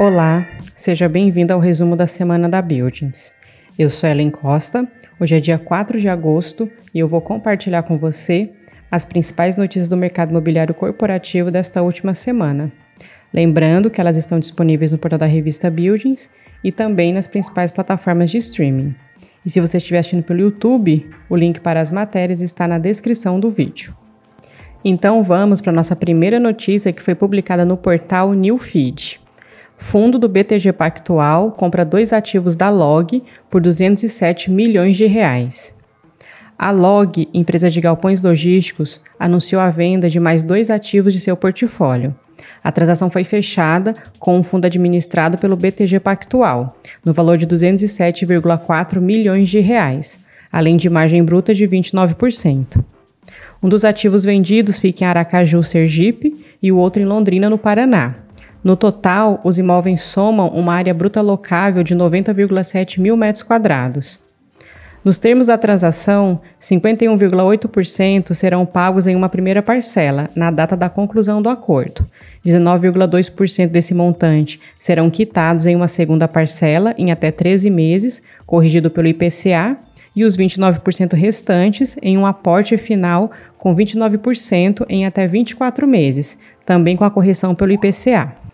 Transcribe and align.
Olá, 0.00 0.46
seja 0.76 1.08
bem-vindo 1.08 1.52
ao 1.52 1.58
resumo 1.58 1.96
da 1.96 2.06
semana 2.06 2.48
da 2.48 2.62
Buildings. 2.62 3.32
Eu 3.76 3.90
sou 3.90 4.08
Ellen 4.08 4.30
Costa, 4.30 4.86
hoje 5.18 5.34
é 5.34 5.40
dia 5.40 5.58
4 5.58 5.98
de 5.98 6.08
agosto 6.08 6.70
e 6.94 7.00
eu 7.00 7.08
vou 7.08 7.20
compartilhar 7.20 7.82
com 7.82 7.98
você 7.98 8.48
as 8.92 9.04
principais 9.04 9.56
notícias 9.56 9.88
do 9.88 9.96
mercado 9.96 10.30
imobiliário 10.30 10.72
corporativo 10.72 11.50
desta 11.50 11.82
última 11.82 12.14
semana. 12.14 12.70
Lembrando 13.34 13.90
que 13.90 14.00
elas 14.00 14.16
estão 14.16 14.38
disponíveis 14.38 14.92
no 14.92 14.98
portal 14.98 15.18
da 15.18 15.26
revista 15.26 15.68
Buildings 15.68 16.30
e 16.62 16.70
também 16.70 17.12
nas 17.12 17.26
principais 17.26 17.72
plataformas 17.72 18.30
de 18.30 18.38
streaming. 18.38 18.94
E 19.44 19.50
se 19.50 19.60
você 19.60 19.78
estiver 19.78 19.98
assistindo 19.98 20.22
pelo 20.22 20.38
YouTube, 20.38 21.10
o 21.28 21.34
link 21.34 21.58
para 21.58 21.80
as 21.80 21.90
matérias 21.90 22.40
está 22.40 22.68
na 22.68 22.78
descrição 22.78 23.40
do 23.40 23.50
vídeo. 23.50 23.96
Então 24.84 25.24
vamos 25.24 25.60
para 25.60 25.72
a 25.72 25.74
nossa 25.74 25.96
primeira 25.96 26.38
notícia 26.38 26.92
que 26.92 27.02
foi 27.02 27.16
publicada 27.16 27.64
no 27.64 27.76
portal 27.76 28.32
Newfeed. 28.32 29.26
Fundo 29.78 30.18
do 30.18 30.28
BTG 30.28 30.72
Pactual 30.72 31.52
compra 31.52 31.84
dois 31.84 32.12
ativos 32.12 32.56
da 32.56 32.68
Log 32.68 33.22
por 33.48 33.62
207 33.62 34.50
milhões 34.50 34.96
de 34.96 35.06
reais. 35.06 35.74
A 36.58 36.72
Log, 36.72 37.28
empresa 37.32 37.70
de 37.70 37.80
galpões 37.80 38.20
logísticos, 38.20 39.00
anunciou 39.18 39.62
a 39.62 39.70
venda 39.70 40.10
de 40.10 40.18
mais 40.18 40.42
dois 40.42 40.68
ativos 40.68 41.14
de 41.14 41.20
seu 41.20 41.36
portfólio. 41.36 42.14
A 42.62 42.72
transação 42.72 43.08
foi 43.08 43.22
fechada 43.22 43.94
com 44.18 44.36
um 44.36 44.42
fundo 44.42 44.66
administrado 44.66 45.38
pelo 45.38 45.56
BTG 45.56 46.00
Pactual, 46.00 46.76
no 47.04 47.12
valor 47.12 47.38
de 47.38 47.46
207,4 47.46 49.00
milhões 49.00 49.48
de 49.48 49.60
reais, 49.60 50.18
além 50.50 50.76
de 50.76 50.90
margem 50.90 51.22
bruta 51.22 51.54
de 51.54 51.66
29%. 51.66 52.84
Um 53.62 53.68
dos 53.68 53.84
ativos 53.84 54.24
vendidos 54.24 54.80
fica 54.80 55.04
em 55.04 55.06
Aracaju, 55.06 55.62
Sergipe, 55.62 56.34
e 56.60 56.72
o 56.72 56.76
outro 56.76 57.00
em 57.00 57.06
Londrina, 57.06 57.48
no 57.48 57.56
Paraná. 57.56 58.27
No 58.68 58.76
total, 58.76 59.40
os 59.44 59.56
imóveis 59.56 60.02
somam 60.02 60.48
uma 60.48 60.74
área 60.74 60.92
bruta 60.92 61.22
locável 61.22 61.82
de 61.82 61.96
90,7 61.96 63.00
mil 63.00 63.16
metros 63.16 63.42
quadrados. 63.42 64.18
Nos 65.02 65.18
termos 65.18 65.46
da 65.46 65.56
transação, 65.56 66.38
51,8% 66.60 68.34
serão 68.34 68.66
pagos 68.66 69.06
em 69.06 69.16
uma 69.16 69.30
primeira 69.30 69.62
parcela, 69.62 70.28
na 70.36 70.50
data 70.50 70.76
da 70.76 70.90
conclusão 70.90 71.40
do 71.40 71.48
acordo. 71.48 72.06
19,2% 72.44 73.68
desse 73.68 73.94
montante 73.94 74.60
serão 74.78 75.08
quitados 75.08 75.64
em 75.64 75.74
uma 75.74 75.88
segunda 75.88 76.28
parcela, 76.28 76.94
em 76.98 77.10
até 77.10 77.30
13 77.30 77.70
meses, 77.70 78.22
corrigido 78.44 78.90
pelo 78.90 79.08
IPCA, 79.08 79.78
e 80.14 80.26
os 80.26 80.36
29% 80.36 81.14
restantes 81.14 81.96
em 82.02 82.18
um 82.18 82.26
aporte 82.26 82.76
final 82.76 83.30
com 83.56 83.74
29% 83.74 84.84
em 84.90 85.06
até 85.06 85.26
24 85.26 85.88
meses, 85.88 86.38
também 86.66 86.98
com 86.98 87.04
a 87.06 87.10
correção 87.10 87.54
pelo 87.54 87.72
IPCA. 87.72 88.46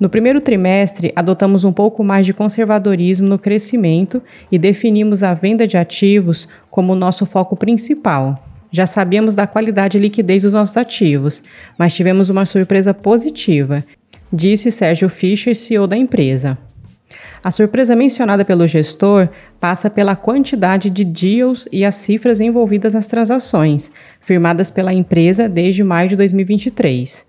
No 0.00 0.08
primeiro 0.08 0.40
trimestre, 0.40 1.12
adotamos 1.16 1.64
um 1.64 1.72
pouco 1.72 2.04
mais 2.04 2.24
de 2.24 2.32
conservadorismo 2.32 3.26
no 3.26 3.38
crescimento 3.38 4.22
e 4.50 4.56
definimos 4.56 5.24
a 5.24 5.34
venda 5.34 5.66
de 5.66 5.76
ativos 5.76 6.46
como 6.70 6.94
nosso 6.94 7.26
foco 7.26 7.56
principal. 7.56 8.44
Já 8.70 8.86
sabíamos 8.86 9.34
da 9.34 9.46
qualidade 9.46 9.98
e 9.98 10.00
liquidez 10.00 10.44
dos 10.44 10.52
nossos 10.52 10.76
ativos, 10.76 11.42
mas 11.76 11.94
tivemos 11.94 12.28
uma 12.28 12.46
surpresa 12.46 12.94
positiva, 12.94 13.82
disse 14.32 14.70
Sérgio 14.70 15.08
Fischer, 15.08 15.56
CEO 15.56 15.86
da 15.86 15.96
empresa. 15.96 16.56
A 17.42 17.50
surpresa 17.50 17.96
mencionada 17.96 18.44
pelo 18.44 18.66
gestor 18.66 19.28
passa 19.58 19.90
pela 19.90 20.14
quantidade 20.14 20.90
de 20.90 21.04
deals 21.04 21.66
e 21.72 21.84
as 21.84 21.96
cifras 21.96 22.40
envolvidas 22.40 22.94
nas 22.94 23.06
transações, 23.06 23.90
firmadas 24.20 24.70
pela 24.70 24.92
empresa 24.92 25.48
desde 25.48 25.82
maio 25.82 26.10
de 26.10 26.16
2023. 26.16 27.26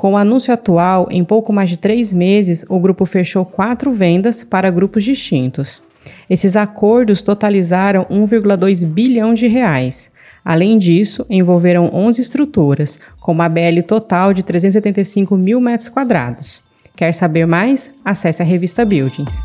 Com 0.00 0.14
o 0.14 0.16
anúncio 0.16 0.50
atual, 0.50 1.08
em 1.10 1.22
pouco 1.22 1.52
mais 1.52 1.68
de 1.68 1.76
três 1.76 2.10
meses, 2.10 2.64
o 2.70 2.78
grupo 2.78 3.04
fechou 3.04 3.44
quatro 3.44 3.92
vendas 3.92 4.42
para 4.42 4.70
grupos 4.70 5.04
distintos. 5.04 5.82
Esses 6.30 6.56
acordos 6.56 7.20
totalizaram 7.20 8.06
1,2 8.06 8.82
bilhão 8.86 9.34
de 9.34 9.46
reais. 9.46 10.10
Além 10.42 10.78
disso, 10.78 11.26
envolveram 11.28 11.90
11 11.92 12.18
estruturas, 12.18 12.98
com 13.20 13.32
uma 13.32 13.46
BL 13.46 13.82
total 13.86 14.32
de 14.32 14.42
375 14.42 15.36
mil 15.36 15.60
metros 15.60 15.90
quadrados. 15.90 16.62
Quer 16.96 17.12
saber 17.12 17.46
mais? 17.46 17.92
Acesse 18.02 18.40
a 18.40 18.44
revista 18.46 18.86
Buildings. 18.86 19.44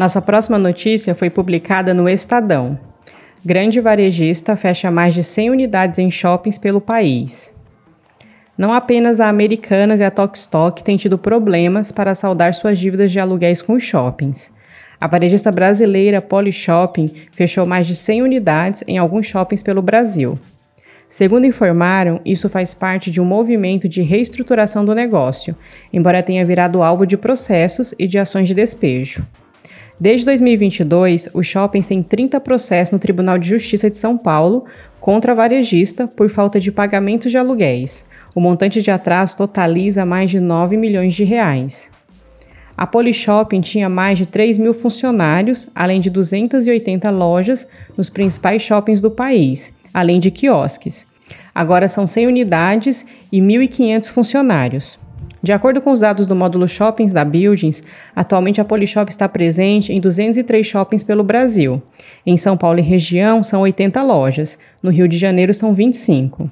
Nossa 0.00 0.22
próxima 0.22 0.58
notícia 0.58 1.14
foi 1.14 1.28
publicada 1.28 1.92
no 1.92 2.08
Estadão 2.08 2.87
grande 3.44 3.80
varejista 3.80 4.56
fecha 4.56 4.90
mais 4.90 5.14
de 5.14 5.22
100 5.22 5.50
unidades 5.50 5.98
em 5.98 6.10
shoppings 6.10 6.58
pelo 6.58 6.80
país. 6.80 7.52
Não 8.56 8.72
apenas 8.72 9.20
a 9.20 9.28
Americanas 9.28 10.00
e 10.00 10.04
a 10.04 10.10
Tokstok 10.10 10.82
têm 10.82 10.96
tido 10.96 11.16
problemas 11.16 11.92
para 11.92 12.14
saldar 12.14 12.52
suas 12.54 12.78
dívidas 12.78 13.12
de 13.12 13.20
aluguéis 13.20 13.62
com 13.62 13.74
os 13.74 13.84
shoppings. 13.84 14.52
A 15.00 15.06
varejista 15.06 15.52
brasileira 15.52 16.20
Polyshopping 16.20 17.12
fechou 17.30 17.64
mais 17.64 17.86
de 17.86 17.94
100 17.94 18.22
unidades 18.22 18.82
em 18.88 18.98
alguns 18.98 19.26
shoppings 19.26 19.62
pelo 19.62 19.80
Brasil. 19.80 20.36
Segundo 21.08 21.46
informaram, 21.46 22.20
isso 22.24 22.48
faz 22.48 22.74
parte 22.74 23.10
de 23.10 23.20
um 23.20 23.24
movimento 23.24 23.88
de 23.88 24.02
reestruturação 24.02 24.84
do 24.84 24.94
negócio, 24.94 25.54
embora 25.92 26.22
tenha 26.22 26.44
virado 26.44 26.82
alvo 26.82 27.06
de 27.06 27.16
processos 27.16 27.94
e 27.96 28.08
de 28.08 28.18
ações 28.18 28.48
de 28.48 28.54
despejo. 28.54 29.24
Desde 30.00 30.26
2022, 30.26 31.28
os 31.34 31.44
shoppings 31.44 31.88
têm 31.88 32.04
30 32.04 32.38
processos 32.40 32.92
no 32.92 33.00
Tribunal 33.00 33.36
de 33.36 33.48
Justiça 33.48 33.90
de 33.90 33.96
São 33.96 34.16
Paulo 34.16 34.64
contra 35.00 35.32
a 35.32 35.34
varejista 35.34 36.06
por 36.06 36.28
falta 36.28 36.60
de 36.60 36.70
pagamento 36.70 37.28
de 37.28 37.36
aluguéis. 37.36 38.04
O 38.32 38.40
montante 38.40 38.80
de 38.80 38.92
atraso 38.92 39.36
totaliza 39.36 40.04
mais 40.04 40.30
de 40.30 40.38
9 40.38 40.76
milhões 40.76 41.14
de 41.14 41.24
reais. 41.24 41.90
A 42.76 42.86
Polyshopping 42.86 43.60
tinha 43.60 43.88
mais 43.88 44.18
de 44.18 44.24
3 44.24 44.56
mil 44.56 44.72
funcionários, 44.72 45.66
além 45.74 46.00
de 46.00 46.10
280 46.10 47.10
lojas 47.10 47.66
nos 47.96 48.08
principais 48.08 48.62
shoppings 48.62 49.00
do 49.00 49.10
país, 49.10 49.74
além 49.92 50.20
de 50.20 50.30
quiosques. 50.30 51.08
Agora 51.52 51.88
são 51.88 52.06
100 52.06 52.28
unidades 52.28 53.04
e 53.32 53.40
1.500 53.40 54.12
funcionários. 54.12 55.07
De 55.42 55.52
acordo 55.52 55.80
com 55.80 55.92
os 55.92 56.00
dados 56.00 56.26
do 56.26 56.34
módulo 56.34 56.68
Shoppings 56.68 57.12
da 57.12 57.24
Buildings, 57.24 57.82
atualmente 58.14 58.60
a 58.60 58.64
Polishop 58.64 59.10
está 59.10 59.28
presente 59.28 59.92
em 59.92 60.00
203 60.00 60.66
shoppings 60.66 61.04
pelo 61.04 61.22
Brasil. 61.22 61.80
Em 62.26 62.36
São 62.36 62.56
Paulo 62.56 62.78
e 62.78 62.82
região 62.82 63.42
são 63.42 63.60
80 63.62 64.02
lojas, 64.02 64.58
no 64.82 64.90
Rio 64.90 65.06
de 65.06 65.16
Janeiro 65.16 65.54
são 65.54 65.72
25. 65.72 66.50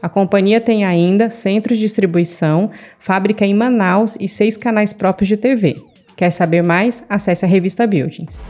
A 0.00 0.08
companhia 0.08 0.60
tem 0.60 0.84
ainda 0.84 1.28
centros 1.28 1.76
de 1.76 1.84
distribuição, 1.84 2.70
fábrica 2.98 3.44
em 3.44 3.52
Manaus 3.52 4.16
e 4.20 4.28
seis 4.28 4.56
canais 4.56 4.92
próprios 4.92 5.28
de 5.28 5.36
TV. 5.36 5.76
Quer 6.16 6.30
saber 6.30 6.62
mais? 6.62 7.04
Acesse 7.08 7.44
a 7.44 7.48
revista 7.48 7.86
Buildings. 7.86 8.42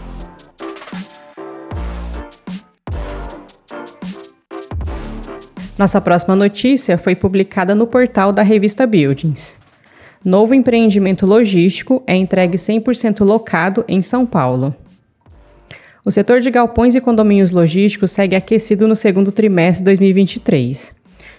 Nossa 5.79 6.01
próxima 6.01 6.35
notícia 6.35 6.99
foi 6.99 7.15
publicada 7.15 7.75
no 7.75 7.87
portal 7.87 8.33
da 8.33 8.43
revista 8.43 8.87
Buildings. 8.87 9.58
Novo 10.29 10.55
empreendimento 10.55 11.25
logístico 11.25 12.03
é 12.07 12.15
entregue 12.15 12.59
100% 12.59 13.25
locado 13.25 13.83
em 13.89 14.03
São 14.03 14.27
Paulo. 14.27 14.77
O 16.05 16.11
setor 16.11 16.41
de 16.43 16.51
galpões 16.51 16.95
e 16.95 17.01
condomínios 17.01 17.51
logísticos 17.51 18.11
segue 18.11 18.37
aquecido 18.37 18.87
no 18.87 18.95
segundo 18.95 19.33
trimestre 19.33 19.79
de 19.79 19.85
2023. 19.87 20.95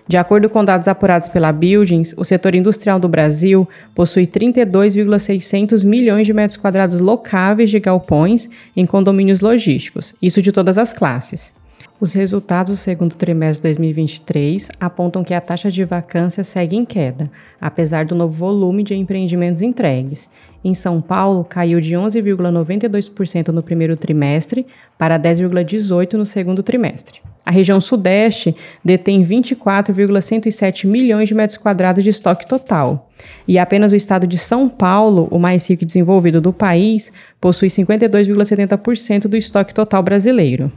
De 0.07 0.17
acordo 0.17 0.50
com 0.50 0.66
dados 0.66 0.88
apurados 0.88 1.29
pela 1.29 1.51
Buildings, 1.51 2.16
o 2.17 2.23
setor 2.23 2.55
industrial 2.55 3.00
do 3.00 3.07
Brasil 3.07 3.69
possui 3.94 4.25
32,600 4.25 5.83
milhões 5.83 6.25
de 6.25 6.33
metros 6.33 6.57
quadrados 6.57 7.00
locáveis 7.00 7.69
de 7.69 7.79
galpões 7.79 8.50
em 8.75 8.88
condomínios 8.88 9.39
logísticos, 9.39 10.16
isso 10.19 10.41
de 10.41 10.51
todas 10.51 10.79
as 10.79 10.91
classes. 10.94 11.53
Os 12.02 12.14
resultados 12.14 12.76
do 12.76 12.78
segundo 12.78 13.14
trimestre 13.14 13.69
de 13.69 13.75
2023 13.75 14.69
apontam 14.80 15.22
que 15.22 15.34
a 15.34 15.42
taxa 15.42 15.69
de 15.69 15.84
vacância 15.84 16.46
segue 16.46 16.78
em 16.78 16.86
queda, 16.86 17.30
apesar 17.60 18.06
do 18.06 18.16
novo 18.16 18.34
volume 18.34 18.84
de 18.84 18.96
empreendimentos 18.96 19.62
entregues. 19.62 20.30
Em 20.63 20.74
São 20.74 21.01
Paulo, 21.01 21.44
caiu 21.44 21.81
de 21.81 21.96
11,92% 21.96 23.50
no 23.50 23.62
primeiro 23.62 23.98
trimestre 23.98 24.66
para 24.98 25.19
10,18% 25.19 26.13
no 26.13 26.25
segundo 26.25 26.63
trimestre. 26.63 27.19
A 27.46 27.51
região 27.51 27.81
Sudeste 27.81 28.56
detém 28.84 29.22
24,107 29.22 30.88
milhões 30.88 31.28
de 31.28 31.36
metros 31.36 31.57
quadrados 31.57 32.06
de 32.06 32.12
estoque 32.12 32.48
total. 32.48 33.10
E 33.45 33.60
apenas 33.60 33.92
o 33.92 33.95
estado 33.95 34.25
de 34.25 34.38
São 34.38 34.69
Paulo, 34.69 35.28
o 35.31 35.38
mais 35.38 35.69
rico 35.69 35.84
e 35.84 35.86
desenvolvido 35.86 36.40
do 36.40 36.54
país, 36.54 37.12
possui 37.42 37.68
52,70% 37.68 39.28
do 39.28 39.36
estoque 39.36 39.74
total 39.74 40.02
brasileiro. 40.02 40.72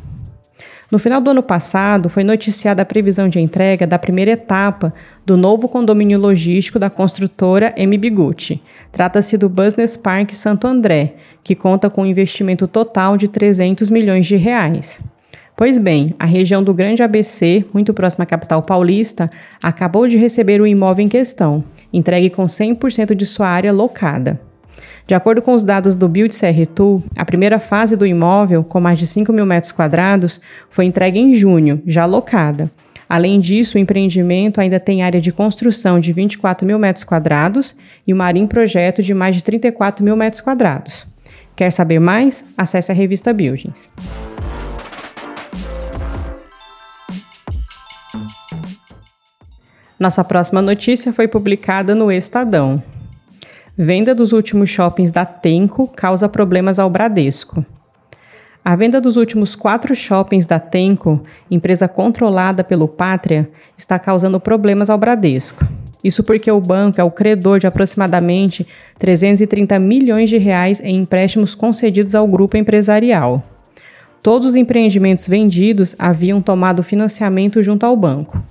No 0.93 0.99
final 0.99 1.23
do 1.23 1.31
ano 1.31 1.43
passado, 1.43 2.11
foi 2.11 2.23
noticiada 2.23 2.83
a 2.83 2.85
previsão 2.85 3.27
de 3.27 3.41
entrega 3.41 3.87
da 3.87 3.99
primeira 3.99 4.33
etapa 4.33 4.93
do 5.25 5.39
novo 5.39 5.67
condomínio 5.67 6.21
logístico 6.21 6.79
da 6.79 6.91
construtora 6.91 7.73
Gucci. 8.13 8.61
Trata-se 8.93 9.39
do 9.39 9.49
Business 9.49 9.97
Park 9.97 10.33
Santo 10.35 10.67
André, 10.67 11.15
que 11.43 11.55
conta 11.55 11.89
com 11.89 12.03
um 12.03 12.07
investimento 12.07 12.69
total 12.69 13.17
de 13.17 13.27
300 13.27 13.89
milhões 13.89 14.27
de 14.27 14.37
reais. 14.37 15.01
Pois 15.57 15.79
bem, 15.79 16.15
a 16.19 16.27
região 16.27 16.63
do 16.63 16.75
Grande 16.75 17.03
ABC, 17.03 17.65
muito 17.73 17.95
próxima 17.95 18.25
à 18.25 18.27
capital 18.27 18.61
paulista, 18.61 19.31
acabou 19.63 20.07
de 20.07 20.19
receber 20.19 20.61
o 20.61 20.67
imóvel 20.67 21.07
em 21.07 21.09
questão, 21.09 21.65
entregue 21.91 22.29
com 22.29 22.45
100% 22.45 23.15
de 23.15 23.25
sua 23.25 23.49
área 23.49 23.73
locada. 23.73 24.52
De 25.07 25.15
acordo 25.15 25.43
com 25.43 25.55
os 25.55 25.65
dados 25.65 25.97
do 25.97 26.09
Build 26.09 26.35
CRTU, 26.35 27.03
a 27.17 27.25
primeira 27.25 27.59
fase 27.59 27.97
do 27.97 28.07
imóvel, 28.07 28.63
com 28.63 28.81
mais 28.81 28.99
de 28.99 29.07
5 29.07 29.33
mil 29.33 29.45
metros 29.45 29.73
quadrados, 29.73 30.41
foi 30.71 30.85
entregue 30.85 31.19
em 31.19 31.35
junho, 31.35 31.83
já 31.87 32.07
locada. 32.07 32.71
Além 33.09 33.41
disso, 33.41 33.77
o 33.77 33.81
empreendimento 33.81 34.61
ainda 34.61 34.81
tem 34.81 35.03
área 35.03 35.21
de 35.21 35.31
construção 35.31 36.01
de 36.01 36.13
24 36.13 36.67
mil 36.67 36.79
metros 36.79 37.05
quadrados 37.05 37.77
e 38.07 38.15
área 38.15 38.41
em 38.41 38.47
projeto 38.47 39.03
de 39.03 39.13
mais 39.13 39.37
de 39.37 39.45
34 39.45 40.03
mil 40.03 40.17
metros 40.17 40.41
quadrados. 40.41 41.07
Quer 41.55 41.71
saber 41.71 41.99
mais? 41.99 42.45
Acesse 42.57 42.91
a 42.91 42.95
revista 42.95 43.33
Buildings. 43.33 43.91
Nossa 50.01 50.25
próxima 50.25 50.63
notícia 50.63 51.13
foi 51.13 51.29
publicada 51.29 51.95
no 51.95 52.11
Estadão. 52.11 52.83
Venda 53.77 54.15
dos 54.15 54.33
últimos 54.33 54.69
shoppings 54.69 55.11
da 55.11 55.25
Tenco 55.25 55.89
causa 55.97 56.29
problemas 56.29 56.79
ao 56.79 56.91
Bradesco. 56.91 57.65
A 58.63 58.77
venda 58.77 59.01
dos 59.01 59.17
últimos 59.17 59.55
quatro 59.55 59.97
shoppings 59.97 60.45
da 60.45 60.61
Tenco, 60.61 61.25
empresa 61.51 61.89
controlada 61.89 62.63
pelo 62.63 62.87
Pátria, 62.87 63.49
está 63.75 63.99
causando 63.99 64.39
problemas 64.39 64.91
ao 64.91 64.99
Bradesco. 64.99 65.67
Isso 66.05 66.23
porque 66.23 66.51
o 66.51 66.61
banco 66.61 67.01
é 67.01 67.05
o 67.05 67.11
credor 67.11 67.59
de 67.61 67.67
aproximadamente 67.67 68.67
330 68.99 69.79
milhões 69.79 70.29
de 70.29 70.37
reais 70.37 70.79
em 70.81 70.97
empréstimos 70.97 71.55
concedidos 71.55 72.15
ao 72.15 72.29
grupo 72.29 72.59
empresarial. 72.59 73.43
Todos 74.23 74.49
os 74.49 74.55
empreendimentos 74.55 75.27
vendidos 75.27 75.97
haviam 75.99 76.43
tomado 76.43 76.83
financiamento 76.83 77.63
junto 77.63 77.87
ao 77.87 77.97
banco. 77.97 78.43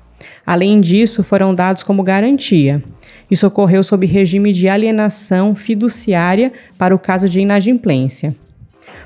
Além 0.43 0.81
disso, 0.81 1.23
foram 1.23 1.53
dados 1.53 1.83
como 1.83 2.01
garantia. 2.01 2.83
Isso 3.31 3.47
ocorreu 3.47 3.81
sob 3.83 4.05
regime 4.05 4.51
de 4.51 4.67
alienação 4.67 5.55
fiduciária 5.55 6.51
para 6.77 6.93
o 6.93 6.99
caso 6.99 7.29
de 7.29 7.39
inadimplência. 7.39 8.35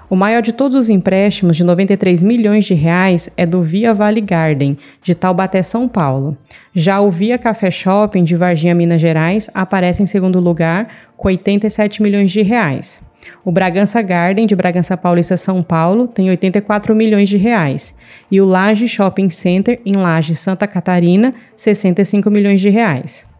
O 0.09 0.15
maior 0.15 0.41
de 0.41 0.53
todos 0.53 0.75
os 0.75 0.89
empréstimos, 0.89 1.57
de 1.57 1.63
93 1.63 2.21
milhões 2.21 2.65
de 2.65 2.73
reais, 2.75 3.29
é 3.35 3.45
do 3.45 3.61
Via 3.61 3.93
Vale 3.93 4.21
Garden, 4.21 4.77
de 5.01 5.15
Taubaté, 5.15 5.63
São 5.63 5.87
Paulo. 5.87 6.37
Já 6.73 6.99
o 7.01 7.09
Via 7.09 7.39
Café 7.39 7.71
Shopping, 7.71 8.23
de 8.23 8.35
Varginha, 8.35 8.75
Minas 8.75 9.01
Gerais, 9.01 9.49
aparece 9.53 10.03
em 10.03 10.05
segundo 10.05 10.39
lugar, 10.39 10.87
com 11.17 11.27
87 11.27 12.03
milhões 12.03 12.31
de 12.31 12.43
reais. 12.43 13.01
O 13.43 13.51
Bragança 13.51 13.99
Garden, 14.01 14.45
de 14.45 14.55
Bragança 14.55 14.95
Paulista, 14.95 15.37
São 15.37 15.63
Paulo, 15.63 16.07
tem 16.07 16.29
84 16.29 16.95
milhões 16.95 17.27
de 17.27 17.37
reais. 17.37 17.97
E 18.29 18.39
o 18.39 18.45
Laje 18.45 18.87
Shopping 18.87 19.29
Center, 19.29 19.81
em 19.83 19.93
Laje, 19.93 20.35
Santa 20.35 20.67
Catarina, 20.67 21.33
65 21.55 22.29
milhões 22.29 22.61
de 22.61 22.69
reais. 22.69 23.34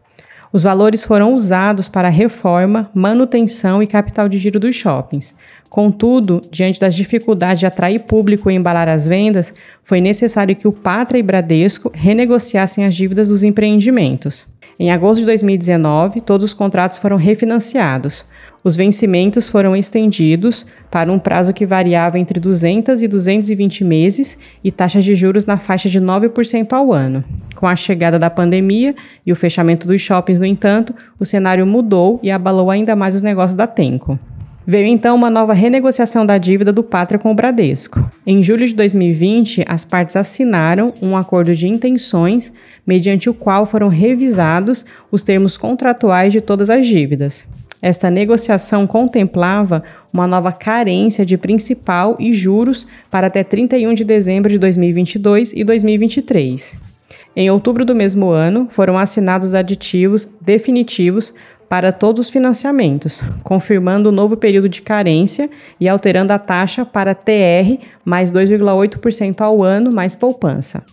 Os 0.56 0.64
valores 0.64 1.04
foram 1.04 1.36
usados 1.36 1.90
para 1.90 2.08
reforma, 2.08 2.90
manutenção 2.94 3.84
e 3.84 3.88
capital 3.88 4.30
de 4.30 4.38
giro 4.38 4.58
dos 4.58 4.74
shoppings. 4.74 5.36
Contudo, 5.70 6.42
diante 6.50 6.80
das 6.80 6.96
dificuldades 6.96 7.60
de 7.60 7.66
atrair 7.66 8.00
público 8.04 8.50
e 8.50 8.56
embalar 8.56 8.88
as 8.88 9.06
vendas, 9.06 9.54
foi 9.84 10.00
necessário 10.00 10.56
que 10.56 10.66
o 10.66 10.72
Patra 10.72 11.18
e 11.18 11.22
Bradesco 11.22 11.92
renegociassem 11.94 12.86
as 12.86 12.96
dívidas 12.96 13.28
dos 13.28 13.44
empreendimentos. 13.44 14.48
Em 14.78 14.92
agosto 14.92 15.22
de 15.22 15.26
2019, 15.28 16.20
todos 16.20 16.44
os 16.44 16.54
contratos 16.54 16.98
foram 16.98 17.16
refinanciados. 17.16 18.26
Os 18.62 18.76
vencimentos 18.76 19.48
foram 19.48 19.74
estendidos 19.74 20.66
para 20.92 21.10
um 21.10 21.18
prazo 21.18 21.54
que 21.54 21.66
variava 21.66 22.20
entre 22.20 22.42
200 22.42 23.02
e 23.02 23.08
220 23.08 23.86
meses 23.86 24.38
e 24.62 24.72
taxas 24.72 25.06
de 25.06 25.16
juros 25.16 25.46
na 25.46 25.58
faixa 25.58 25.88
de 25.88 26.02
9% 26.02 26.74
ao 26.74 26.92
ano. 26.92 27.24
Com 27.56 27.68
a 27.68 27.76
chegada 27.76 28.20
da 28.20 28.30
pandemia 28.30 28.94
e 29.26 29.32
o 29.32 29.36
fechamento 29.36 29.88
dos 29.88 30.02
shoppings, 30.02 30.40
no 30.40 30.46
entanto, 30.46 30.94
o 31.18 31.24
cenário 31.24 31.66
mudou 31.66 32.20
e 32.22 32.30
abalou 32.30 32.70
ainda 32.70 32.98
mais 32.98 33.16
os 33.16 33.22
negócios 33.22 33.56
da 33.56 33.68
Tenco. 33.68 34.20
Veio 34.68 34.88
então 34.88 35.16
uma 35.16 35.30
nova 35.30 35.54
renegociação 35.54 36.26
da 36.26 36.40
dívida 36.40 36.74
do 36.74 36.82
Pátria 36.82 37.20
com 37.20 37.32
o 37.32 37.36
Bradesco. 37.36 38.10
Em 38.26 38.42
julho 38.42 38.66
de 38.66 38.74
2020, 38.74 39.64
as 39.68 39.86
partes 39.86 40.16
assinaram 40.16 40.92
um 41.00 41.16
acordo 41.16 41.54
de 41.54 41.68
intenções, 41.68 42.52
mediante 42.86 43.30
o 43.30 43.34
qual 43.34 43.68
foram 43.68 43.90
revisados 43.90 44.84
os 45.12 45.22
termos 45.22 45.56
contratuais 45.56 46.34
de 46.34 46.42
todas 46.42 46.72
as 46.72 46.88
dívidas. 46.88 47.46
Esta 47.80 48.10
negociação 48.10 48.88
contemplava 48.88 49.84
uma 50.12 50.26
nova 50.26 50.52
carência 50.52 51.24
de 51.24 51.38
principal 51.38 52.18
e 52.20 52.34
juros 52.34 52.88
para 53.12 53.28
até 53.28 53.44
31 53.44 53.94
de 53.94 54.04
dezembro 54.04 54.50
de 54.50 54.58
2022 54.58 55.54
e 55.54 55.64
2023. 55.64 56.96
Em 57.36 57.52
outubro 57.52 57.84
do 57.84 57.94
mesmo 57.94 58.30
ano, 58.30 58.68
foram 58.70 58.98
assinados 58.98 59.54
aditivos 59.54 60.26
definitivos 60.40 61.34
para 61.68 61.92
todos 61.92 62.28
os 62.28 62.30
financiamentos, 62.30 63.24
confirmando 63.44 64.10
o 64.10 64.12
novo 64.12 64.38
período 64.38 64.70
de 64.70 64.82
carência 64.82 65.50
e 65.80 65.90
alterando 65.90 66.34
a 66.34 66.40
taxa 66.40 66.86
para 66.86 67.16
TR 67.16 67.80
mais 68.04 68.32
2,8% 68.32 69.42
ao 69.42 69.64
ano 69.64 69.92
mais 69.92 70.16
poupança. 70.16 70.84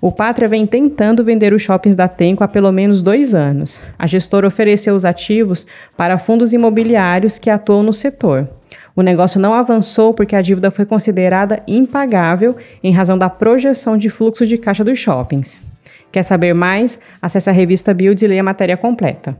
O 0.00 0.12
Pátria 0.12 0.46
vem 0.46 0.66
tentando 0.66 1.24
vender 1.24 1.54
os 1.54 1.62
shoppings 1.62 1.94
da 1.94 2.06
Tenco 2.06 2.44
há 2.44 2.48
pelo 2.48 2.70
menos 2.70 3.00
dois 3.00 3.34
anos. 3.34 3.82
A 3.98 4.06
gestora 4.06 4.46
ofereceu 4.46 4.94
os 4.94 5.04
ativos 5.04 5.66
para 5.96 6.18
fundos 6.18 6.52
imobiliários 6.52 7.38
que 7.38 7.48
atuam 7.48 7.82
no 7.82 7.94
setor. 7.94 8.48
O 8.94 9.02
negócio 9.02 9.40
não 9.40 9.54
avançou 9.54 10.12
porque 10.12 10.36
a 10.36 10.42
dívida 10.42 10.70
foi 10.70 10.84
considerada 10.84 11.62
impagável 11.66 12.56
em 12.82 12.92
razão 12.92 13.16
da 13.16 13.30
projeção 13.30 13.96
de 13.96 14.10
fluxo 14.10 14.46
de 14.46 14.58
caixa 14.58 14.84
dos 14.84 14.98
shoppings. 14.98 15.62
Quer 16.12 16.22
saber 16.22 16.54
mais? 16.54 16.98
Acesse 17.20 17.50
a 17.50 17.52
revista 17.52 17.92
Build 17.92 18.22
e 18.22 18.28
leia 18.28 18.40
a 18.40 18.44
matéria 18.44 18.76
completa. 18.76 19.36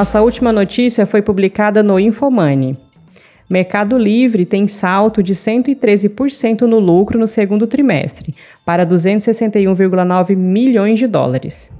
Nossa 0.00 0.22
última 0.22 0.50
notícia 0.50 1.04
foi 1.04 1.20
publicada 1.20 1.82
no 1.82 2.00
Infomoney. 2.00 2.74
Mercado 3.50 3.98
Livre 3.98 4.46
tem 4.46 4.66
salto 4.66 5.22
de 5.22 5.34
113% 5.34 6.62
no 6.62 6.78
lucro 6.78 7.18
no 7.18 7.28
segundo 7.28 7.66
trimestre, 7.66 8.34
para 8.64 8.86
261,9 8.86 10.34
milhões 10.34 10.98
de 10.98 11.06
dólares. 11.06 11.70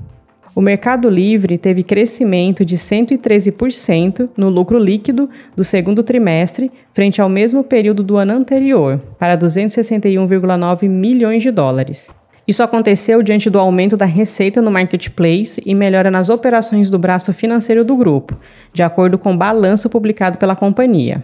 O 0.55 0.61
Mercado 0.61 1.08
Livre 1.08 1.56
teve 1.56 1.82
crescimento 1.82 2.62
de 2.62 2.76
113% 2.76 4.28
no 4.37 4.50
lucro 4.50 4.78
líquido 4.78 5.31
do 5.56 5.64
segundo 5.64 6.02
trimestre, 6.02 6.70
frente 6.93 7.23
ao 7.23 7.28
mesmo 7.31 7.64
período 7.64 8.02
do 8.02 8.19
ano 8.19 8.34
anterior, 8.34 9.00
para 9.19 9.34
261,9 9.38 10.87
milhões 10.90 11.42
de 11.42 11.50
dólares. 11.50 12.11
Isso 12.50 12.64
aconteceu 12.64 13.23
diante 13.23 13.49
do 13.49 13.61
aumento 13.61 13.97
da 13.97 14.04
receita 14.04 14.61
no 14.61 14.73
marketplace 14.73 15.62
e 15.64 15.73
melhora 15.73 16.11
nas 16.11 16.28
operações 16.28 16.90
do 16.90 16.99
braço 16.99 17.33
financeiro 17.33 17.85
do 17.85 17.95
grupo, 17.95 18.37
de 18.73 18.83
acordo 18.83 19.16
com 19.16 19.33
o 19.33 19.37
balanço 19.37 19.88
publicado 19.88 20.37
pela 20.37 20.57
companhia. 20.57 21.23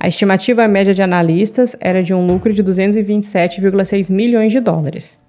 A 0.00 0.08
estimativa 0.08 0.66
média 0.66 0.94
de 0.94 1.02
analistas 1.02 1.76
era 1.78 2.02
de 2.02 2.14
um 2.14 2.26
lucro 2.26 2.50
de 2.50 2.64
227,6 2.64 4.10
milhões 4.10 4.52
de 4.52 4.60
dólares. 4.60 5.22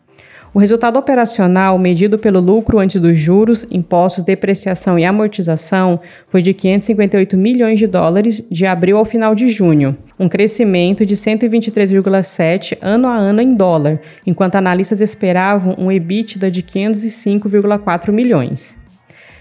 O 0.55 0.59
resultado 0.59 0.97
operacional, 0.97 1.77
medido 1.77 2.17
pelo 2.17 2.39
lucro 2.39 2.79
antes 2.79 3.01
dos 3.01 3.19
juros, 3.19 3.67
impostos, 3.69 4.23
depreciação 4.23 4.97
e 4.97 5.03
amortização, 5.03 5.99
foi 6.29 6.41
de 6.41 6.53
558 6.53 7.35
milhões 7.35 7.77
de 7.77 7.85
dólares 7.85 8.41
de 8.49 8.65
abril 8.65 8.95
ao 8.95 9.03
final 9.03 9.35
de 9.35 9.49
junho, 9.49 9.97
um 10.17 10.29
crescimento 10.29 11.05
de 11.05 11.13
123,7 11.13 12.77
ano 12.81 13.05
a 13.05 13.17
ano 13.17 13.41
em 13.41 13.53
dólar, 13.53 13.99
enquanto 14.25 14.55
analistas 14.55 15.01
esperavam 15.01 15.75
um 15.77 15.91
EBITDA 15.91 16.49
de 16.49 16.63
505,4 16.63 18.13
milhões. 18.13 18.84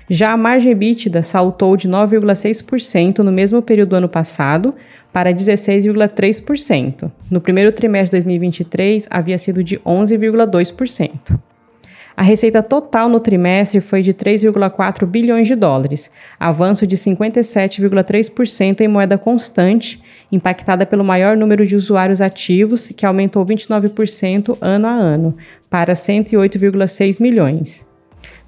Já 0.08 0.32
a 0.32 0.36
margem 0.36 0.72
EBITDA 0.72 1.22
saltou 1.22 1.76
de 1.76 1.88
9,6% 1.88 3.20
no 3.20 3.32
mesmo 3.32 3.62
período 3.62 3.90
do 3.90 3.96
ano 3.96 4.08
passado 4.08 4.74
para 5.12 5.32
16,3%. 5.32 7.10
No 7.30 7.40
primeiro 7.40 7.72
trimestre 7.72 8.18
de 8.18 8.26
2023, 8.26 9.08
havia 9.10 9.38
sido 9.38 9.64
de 9.64 9.78
11,2%. 9.78 11.38
A 12.16 12.22
receita 12.22 12.62
total 12.62 13.08
no 13.08 13.18
trimestre 13.18 13.80
foi 13.80 14.00
de 14.02 14.14
3,4 14.14 15.04
bilhões 15.04 15.48
de 15.48 15.56
dólares, 15.56 16.10
avanço 16.38 16.86
de 16.86 16.96
57,3% 16.96 18.82
em 18.82 18.88
moeda 18.88 19.18
constante, 19.18 20.00
impactada 20.30 20.86
pelo 20.86 21.02
maior 21.02 21.36
número 21.36 21.66
de 21.66 21.74
usuários 21.74 22.20
ativos, 22.20 22.88
que 22.88 23.04
aumentou 23.04 23.44
29% 23.44 24.56
ano 24.60 24.86
a 24.86 24.92
ano, 24.92 25.36
para 25.68 25.94
108,6 25.94 27.20
milhões. 27.20 27.93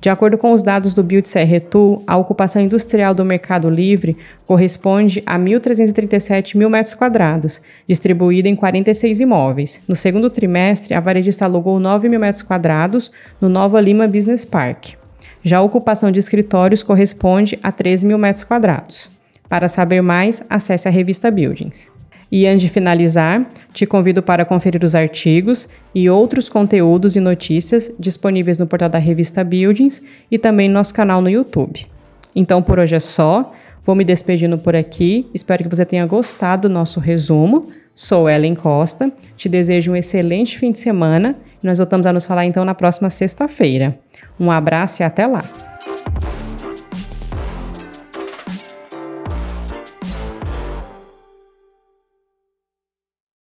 De 0.01 0.11
acordo 0.11 0.39
com 0.39 0.53
os 0.53 0.63
dados 0.63 0.95
do 0.95 1.03
Build 1.03 1.29
Serretu, 1.29 2.03
a 2.07 2.17
ocupação 2.17 2.63
industrial 2.63 3.15
do 3.15 3.25
Mercado 3.25 3.69
Livre 3.69 4.17
corresponde 4.47 5.23
a 5.27 5.39
1.337 5.39 6.57
mil 6.57 6.71
metros 6.71 6.95
quadrados, 6.95 7.61
distribuída 7.89 8.49
em 8.49 8.55
46 8.55 9.21
imóveis. 9.21 9.81
No 9.89 9.97
segundo 9.97 10.31
trimestre, 10.31 10.95
a 10.95 11.01
varejista 11.01 11.45
alugou 11.45 11.81
9 11.81 12.09
mil 12.09 12.21
metros 12.21 12.43
quadrados 12.43 13.11
no 13.41 13.49
Nova 13.49 13.81
Lima 13.81 14.07
Business 14.07 14.45
Park. 14.45 14.95
Já 15.43 15.59
a 15.59 15.63
ocupação 15.63 16.11
de 16.11 16.19
escritórios 16.19 16.83
corresponde 16.83 17.59
a 17.63 17.73
13 17.73 18.07
mil 18.07 18.19
metros 18.19 18.45
quadrados. 18.45 19.11
Para 19.49 19.69
saber 19.69 20.03
mais, 20.03 20.43
acesse 20.51 20.89
a 20.89 20.91
revista 20.91 21.31
Buildings. 21.31 21.96
E 22.31 22.47
antes 22.47 22.63
de 22.63 22.69
finalizar, 22.69 23.49
te 23.73 23.87
convido 23.87 24.23
para 24.23 24.45
conferir 24.45 24.83
os 24.83 24.95
artigos 24.95 25.69
e 25.95 26.11
outros 26.11 26.49
conteúdos 26.49 27.15
e 27.15 27.21
notícias 27.21 27.93
disponíveis 27.99 28.59
no 28.59 28.67
portal 28.67 28.89
da 28.89 28.99
revista 28.99 29.45
Buildings 29.45 30.03
e 30.31 30.39
também 30.39 30.69
no 30.69 30.75
nosso 30.75 30.93
canal 30.93 31.23
no 31.23 31.31
YouTube. 31.31 31.87
Então 32.35 32.63
por 32.63 32.79
hoje 32.79 32.97
é 32.97 33.01
só. 33.01 33.53
Vou 33.85 33.95
me 33.95 34.05
despedindo 34.05 34.59
por 34.59 34.75
aqui. 34.75 35.29
Espero 35.33 35.63
que 35.63 35.75
você 35.75 35.85
tenha 35.85 36.05
gostado 36.05 36.69
do 36.69 36.75
nosso 36.75 36.99
resumo. 36.99 37.69
Sou 37.95 38.29
Ellen 38.29 38.55
Costa. 38.55 39.11
Te 39.37 39.49
desejo 39.49 39.93
um 39.93 39.97
excelente 39.97 40.59
fim 40.59 40.73
de 40.73 40.81
semana 40.81 41.37
e 41.63 41.67
nós 41.67 41.79
voltamos 41.79 42.07
a 42.07 42.13
nos 42.13 42.27
falar 42.27 42.45
então 42.45 42.65
na 42.65 42.75
próxima 42.75 43.09
sexta-feira. 43.09 43.99
Um 44.39 44.51
abraço 44.51 45.03
e 45.03 45.05
até 45.05 45.27
lá! 45.27 45.66